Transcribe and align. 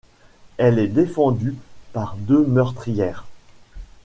Elle 0.57 0.79
est 0.79 0.87
défendue 0.87 1.53
par 1.93 2.15
deux 2.17 2.43
meurtrières. 2.43 3.27